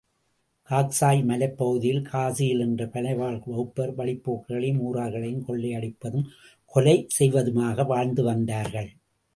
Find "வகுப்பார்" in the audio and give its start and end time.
3.45-3.93